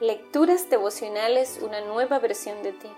[0.00, 2.88] Lecturas devocionales, una nueva versión de ti.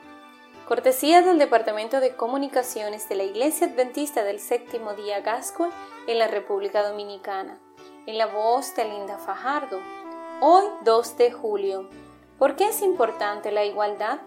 [0.67, 5.69] Cortesía del Departamento de Comunicaciones de la Iglesia Adventista del Séptimo Día Gascua
[6.07, 7.61] en la República Dominicana.
[8.07, 9.79] En la voz de Linda Fajardo.
[10.41, 11.91] Hoy 2 de julio.
[12.39, 14.21] ¿Por qué es importante la igualdad?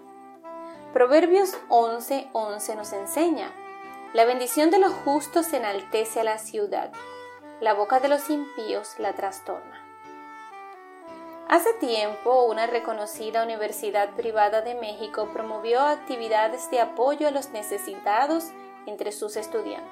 [0.94, 3.52] Proverbios 11:11 11 nos enseña.
[4.14, 6.92] La bendición de los justos enaltece a la ciudad.
[7.62, 9.89] La boca de los impíos la trastorna.
[11.50, 18.52] Hace tiempo, una reconocida universidad privada de México promovió actividades de apoyo a los necesitados
[18.86, 19.90] entre sus estudiantes.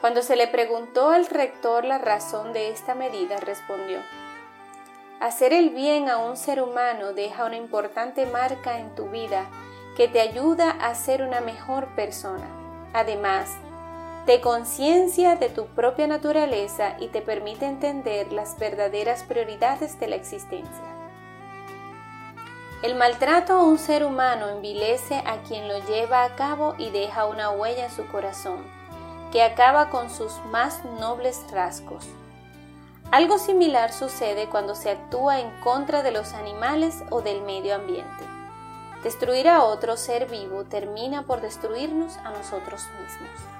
[0.00, 3.98] Cuando se le preguntó al rector la razón de esta medida, respondió,
[5.18, 9.50] Hacer el bien a un ser humano deja una importante marca en tu vida
[9.96, 12.46] que te ayuda a ser una mejor persona.
[12.92, 13.50] Además,
[14.26, 20.16] te conciencia de tu propia naturaleza y te permite entender las verdaderas prioridades de la
[20.16, 20.84] existencia.
[22.82, 27.26] El maltrato a un ser humano envilece a quien lo lleva a cabo y deja
[27.26, 28.64] una huella en su corazón,
[29.30, 32.04] que acaba con sus más nobles rasgos.
[33.12, 38.24] Algo similar sucede cuando se actúa en contra de los animales o del medio ambiente.
[39.04, 43.56] Destruir a otro ser vivo termina por destruirnos a nosotros mismos.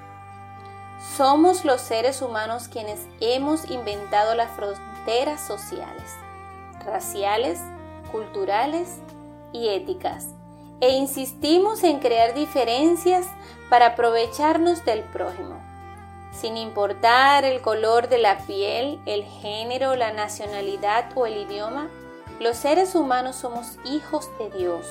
[0.99, 6.15] Somos los seres humanos quienes hemos inventado las fronteras sociales,
[6.85, 7.61] raciales,
[8.11, 8.99] culturales
[9.53, 10.29] y éticas,
[10.81, 13.27] e insistimos en crear diferencias
[13.69, 15.61] para aprovecharnos del prójimo,
[16.33, 21.89] sin importar el color de la piel, el género, la nacionalidad o el idioma,
[22.41, 24.87] los seres humanos somos hijos de Dios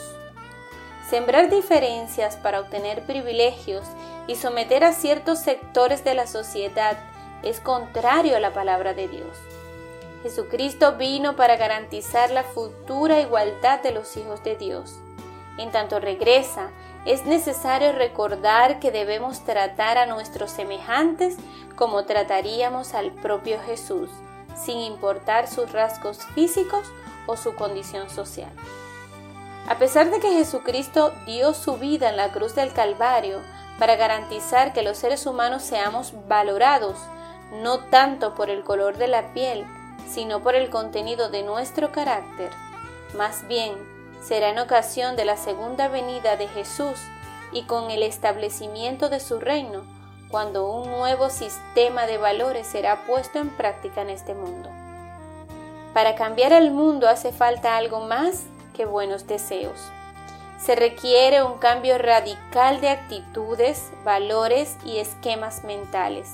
[1.09, 3.85] Sembrar diferencias para obtener privilegios
[4.27, 6.97] y someter a ciertos sectores de la sociedad
[7.43, 9.37] es contrario a la palabra de Dios.
[10.23, 14.99] Jesucristo vino para garantizar la futura igualdad de los hijos de Dios.
[15.59, 16.71] En tanto regresa,
[17.05, 21.37] es necesario recordar que debemos tratar a nuestros semejantes
[21.75, 24.09] como trataríamos al propio Jesús,
[24.55, 26.87] sin importar sus rasgos físicos
[27.27, 28.51] o su condición social.
[29.67, 33.41] A pesar de que Jesucristo dio su vida en la cruz del Calvario
[33.79, 36.97] para garantizar que los seres humanos seamos valorados,
[37.51, 39.65] no tanto por el color de la piel,
[40.07, 42.51] sino por el contenido de nuestro carácter,
[43.15, 43.73] más bien
[44.21, 46.99] será en ocasión de la segunda venida de Jesús
[47.51, 49.83] y con el establecimiento de su reino,
[50.29, 54.69] cuando un nuevo sistema de valores será puesto en práctica en este mundo.
[55.93, 58.43] Para cambiar el mundo hace falta algo más
[58.75, 59.79] que buenos deseos.
[60.59, 66.33] Se requiere un cambio radical de actitudes, valores y esquemas mentales.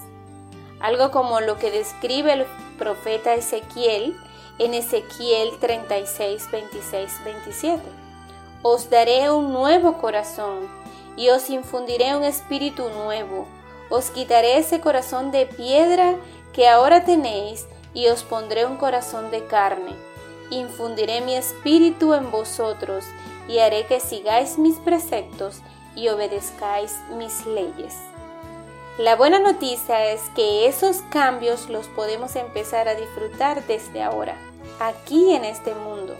[0.79, 2.45] Algo como lo que describe el
[2.77, 4.15] profeta Ezequiel
[4.59, 7.81] en Ezequiel 36, 26, 27.
[8.63, 10.69] Os daré un nuevo corazón
[11.17, 13.47] y os infundiré un espíritu nuevo.
[13.89, 16.15] Os quitaré ese corazón de piedra
[16.53, 20.10] que ahora tenéis y os pondré un corazón de carne
[20.51, 23.05] infundiré mi espíritu en vosotros
[23.47, 25.61] y haré que sigáis mis preceptos
[25.95, 27.95] y obedezcáis mis leyes.
[28.97, 34.35] La buena noticia es que esos cambios los podemos empezar a disfrutar desde ahora,
[34.79, 36.15] aquí en este mundo.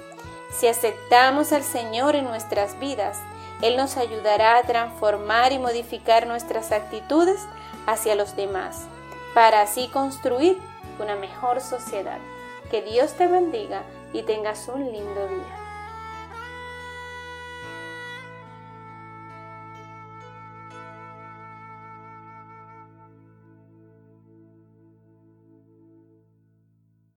[0.52, 3.20] Si aceptamos al Señor en nuestras vidas,
[3.62, 7.42] Él nos ayudará a transformar y modificar nuestras actitudes
[7.86, 8.86] hacia los demás,
[9.34, 10.58] para así construir
[11.00, 12.20] una mejor sociedad.
[12.72, 13.84] Que Dios te bendiga
[14.14, 15.61] y tengas un lindo día.